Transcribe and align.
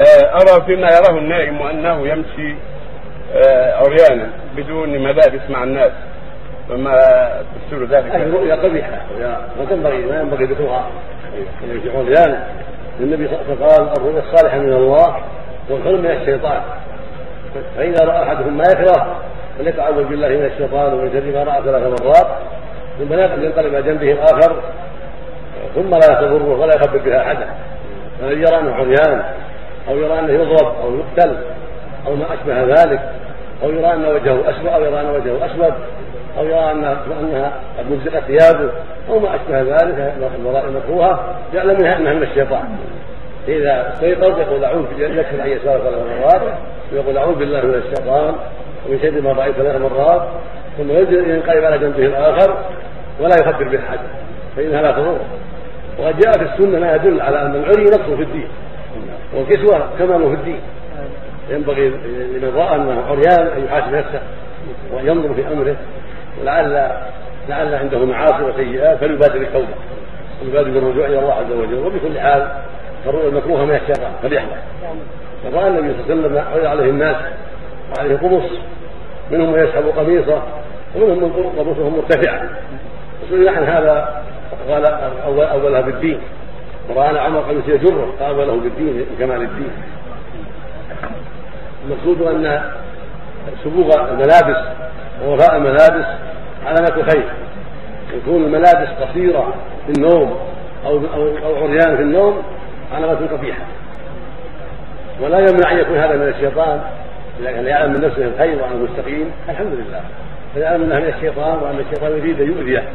آه، 0.00 0.34
أرى 0.34 0.66
فيما 0.66 0.88
يراه 0.88 1.18
النائم 1.18 1.62
أنه 1.62 2.08
يمشي 2.08 2.54
آه، 3.34 3.74
عريانا 3.76 4.30
بدون 4.56 4.88
ملابس 4.88 5.50
مع 5.50 5.62
الناس. 5.62 5.92
فما 6.68 6.94
تفسير 7.54 7.84
ذلك؟ 7.84 8.14
هذه 8.14 8.32
رؤيا 8.32 8.54
قبيحة. 8.54 9.00
ما 9.58 9.64
تنبغي 9.70 10.06
ما 10.06 10.20
ينبغي 10.20 10.44
ذكرها 10.44 10.90
يمشي 11.62 11.90
عريان 11.96 12.42
النبي 13.00 13.28
صلى 13.28 13.36
الله 13.36 13.44
عليه 13.44 13.54
وسلم 13.54 13.68
قال 13.68 13.98
الرؤيا 13.98 14.20
الصالحة 14.20 14.58
من 14.58 14.72
الله 14.72 15.16
والحلم 15.70 16.02
من 16.02 16.10
الشيطان. 16.10 16.60
فإذا 17.76 18.04
رأى 18.04 18.22
أحدكم 18.22 18.56
ما 18.56 18.64
يكره 18.72 19.16
فليتعوذ 19.58 20.04
بالله 20.04 20.28
من 20.28 20.44
الشيطان 20.44 20.94
ومن 20.94 21.12
شر 21.12 21.38
ما 21.38 21.52
رأى 21.52 21.62
ثلاث 21.62 22.02
مرات. 22.02 22.26
ثم 22.98 23.12
ينقلب 23.12 23.74
إلى 23.74 23.82
جنبه 23.82 24.12
الآخر 24.12 24.62
ثم 25.74 25.90
لا 25.90 26.20
تضره 26.20 26.60
ولا 26.60 26.74
يخبر 26.74 26.98
بها 26.98 27.22
أحدا. 27.22 27.48
فمن 28.20 28.38
يرى 28.38 28.58
أنه 28.58 28.74
عريان 28.74 29.24
أو 29.88 29.96
يرى 29.96 30.18
أنه 30.18 30.32
يضرب 30.32 30.74
أو 30.82 30.96
يقتل 30.96 31.36
أو 32.06 32.14
ما 32.16 32.24
أشبه 32.34 32.62
ذلك 32.62 33.00
أو 33.62 33.70
يرى 33.70 33.92
أن 33.92 34.04
وجهه 34.04 34.50
أسود 34.50 34.66
أو 34.66 34.82
يرى 34.82 35.00
أن 35.00 35.10
وجهه 35.10 35.46
أسود 35.46 35.74
أو 36.38 36.44
يرى 36.44 36.70
أنها 36.72 37.52
قد 37.78 37.90
مزقت 37.90 38.24
ثيابه 38.24 38.70
أو 39.08 39.18
ما 39.18 39.28
أشبه 39.34 39.60
ذلك 39.60 40.14
الوراء 40.40 40.64
المكروهة 40.68 41.34
يعلم 41.54 41.78
منها 41.80 41.96
أنها 41.96 42.12
من 42.12 42.22
الشيطان. 42.22 42.64
إذا 43.48 43.92
استيقظ 43.92 44.38
يقول 44.38 44.64
أعوذ 44.64 44.84
يكفر 44.98 45.42
أن 45.44 45.48
يسار 45.48 45.78
ثلاث 45.78 45.94
مرات 45.94 46.42
ويقول 46.92 47.18
أعوذ 47.18 47.34
بالله 47.34 47.60
من 47.60 47.74
الشيطان 47.74 48.34
ومن 48.88 48.98
شر 49.02 49.20
ما 49.20 49.32
رأيت 49.32 49.56
ثلاث 49.56 49.80
مرات 49.80 50.22
ثم 50.78 50.90
ينقلب 50.90 51.64
على 51.64 51.78
جنبه 51.78 52.06
الآخر 52.06 52.56
ولا 53.20 53.34
يخبر 53.40 53.68
بأحد 53.68 53.98
فإنها 54.56 54.82
لا 54.82 54.92
تضر. 54.92 55.18
وقد 55.98 56.18
جاء 56.18 56.32
في 56.32 56.42
السنة 56.42 56.78
ما 56.78 56.94
يدل 56.94 57.20
على 57.20 57.42
أن 57.42 57.54
العري 57.54 57.84
نقص 57.84 58.16
في 58.16 58.22
الدين. 58.22 58.48
والكسوة 59.34 59.88
كمال 59.98 60.20
في 60.20 60.34
الدين. 60.34 60.60
ينبغي 61.50 61.88
لمن 61.88 62.52
رأى 62.56 62.76
أنه 62.76 63.02
عريان 63.06 63.46
أن 63.56 63.64
يحاسب 63.64 63.94
نفسه 63.94 64.20
وينظر 64.92 65.34
في 65.34 65.52
أمره 65.52 65.76
ولعل 66.40 66.90
لعل 67.48 67.74
عنده 67.74 68.04
معاصي 68.04 68.42
وسيئات 68.42 68.98
فليبادر 68.98 69.38
بالتوبة 69.38 69.66
ويبادر 70.42 70.70
بالرجوع 70.70 71.06
إلى 71.06 71.18
الله 71.18 71.32
عز 71.32 71.52
وجل. 71.52 71.74
وبكل 71.74 72.20
حال 72.20 72.48
فالرؤيا 73.04 73.28
المكروهة 73.28 73.64
من 73.64 73.74
الشيطان 73.74 74.12
فليحذر. 74.22 74.56
فرأى 75.52 75.68
النبي 75.68 75.94
صلى 75.94 76.12
الله 76.12 76.28
عليه 76.28 76.36
وسلم 76.36 76.38
عرض 76.52 76.64
عليه 76.64 76.90
الناس 76.90 77.16
وعليه 77.96 78.16
قمص. 78.16 78.50
منهم 79.30 79.52
من 79.52 79.58
يسحب 79.58 79.84
قميصه 79.96 80.42
ومنهم 80.96 81.18
من 81.18 81.52
قمصهم 81.58 81.96
مرتفعة. 81.96 82.48
وسئل 83.22 83.48
عن 83.48 83.64
هذا 83.64 84.22
قال 84.68 84.86
أولها 85.40 85.80
بالدين. 85.80 86.20
ورأى 86.88 87.18
عمر 87.18 87.40
قميص 87.40 87.68
يجره. 87.68 88.14
قال 88.20 88.36
له 88.36 88.60
بالدين 88.60 89.06
كمال 89.18 89.42
الدين. 89.42 89.72
المقصود 91.84 92.22
أن 92.22 92.62
سبوغ 93.64 94.10
الملابس 94.10 94.68
ووفاء 95.24 95.56
الملابس 95.56 96.06
علامة 96.66 97.02
خير 97.02 97.24
يكون 98.14 98.44
الملابس 98.44 98.88
قصيرة 99.00 99.54
في 99.86 99.92
النوم 99.98 100.38
أو 100.86 100.96
أو 101.14 101.28
أو 101.44 101.64
عريان 101.64 101.96
في 101.96 102.02
النوم 102.02 102.42
علامة 102.92 103.26
قبيحة 103.26 103.64
ولا 105.20 105.38
يمنع 105.38 105.72
أن 105.72 105.78
يكون 105.78 105.96
هذا 105.96 106.16
من 106.16 106.28
الشيطان 106.28 106.80
كان 107.44 107.66
يعلم 107.66 107.92
من 107.92 108.00
نفسه 108.00 108.24
الخير 108.24 108.62
وأنه 108.62 108.76
مستقيم 108.76 109.30
الحمد 109.48 109.72
لله. 109.72 110.00
فيعلم 110.54 110.82
أنه 110.82 111.00
من 111.00 111.14
الشيطان 111.16 111.58
وأن 111.58 111.78
الشيطان 111.80 112.18
يريد 112.18 112.40
أن 112.40 112.46
يؤذيه 112.46 112.88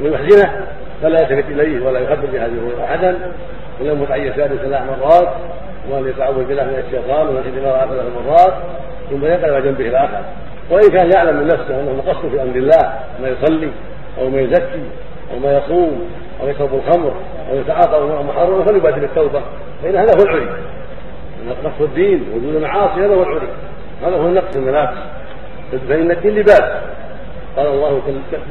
ويحزنه. 0.00 0.66
فلا 1.02 1.22
يلتفت 1.22 1.50
إليه 1.50 1.86
ولا 1.86 2.00
يخبر 2.00 2.26
بهذه 2.32 2.84
أحدا 2.84 3.18
ولم 3.80 3.98
يمت 3.98 4.10
أن 4.10 4.20
يسأل 4.20 4.58
ثلاث 4.58 4.82
مرات 4.82 5.28
وأن 5.90 6.08
يتعوذ 6.08 6.44
بالله 6.44 6.64
من 6.64 6.82
الشيطان 6.86 7.26
رأى 7.64 7.88
ثلاث 7.88 8.06
مرات 8.26 8.54
ثم 9.10 9.24
يقع 9.24 9.54
على 9.54 9.62
جنبه 9.62 9.88
الآخر. 9.88 10.24
وإن 10.70 10.90
كان 10.90 11.10
يعلم 11.16 11.36
من 11.36 11.46
نفسه 11.46 11.80
أنه 11.80 11.92
مقصر 11.92 12.30
في 12.30 12.42
أمر 12.42 12.56
الله 12.56 12.94
ما 13.22 13.28
يصلي 13.28 13.70
أو 14.18 14.28
ما 14.28 14.40
يزكي 14.40 14.82
أو 15.32 15.38
ما 15.38 15.58
يصوم 15.58 16.08
أو 16.42 16.48
يشرب 16.48 16.74
الخمر 16.74 17.12
أو 17.50 17.56
يتعاطى 17.56 17.96
أمور 17.96 18.22
محرمة 18.22 18.64
فليبادر 18.64 18.98
بالتوبة 18.98 19.42
فإن 19.82 19.96
هذا 19.96 20.12
هو 20.18 20.24
العري 20.24 20.48
نقص 21.64 21.80
الدين 21.80 22.26
وجود 22.34 22.54
المعاصي 22.54 23.00
هذا 23.00 23.14
هو 23.14 23.22
العري 23.22 23.48
هذا 24.02 24.16
هو 24.16 24.26
النقص 24.26 24.56
الملابس 24.56 24.98
فإن 25.88 26.10
الدين 26.10 26.34
لباس. 26.34 26.62
قال 27.56 27.66
الله 27.66 28.02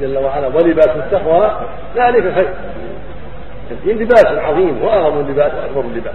جل 0.00 0.18
وعلا 0.18 0.46
ولباس 0.46 0.88
التقوى 0.88 1.60
ذلك 1.96 2.34
خير 2.34 2.48
الدين 3.70 3.98
لباس 3.98 4.26
عظيم 4.26 4.82
وأعظم 4.82 5.20
اللباس 5.20 5.52
واكبر 5.54 5.80
اللباس 5.80 6.14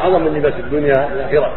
أعظم 0.00 0.20
من 0.24 0.34
لباس 0.34 0.54
الدنيا 0.54 1.12
الآخرة. 1.12 1.52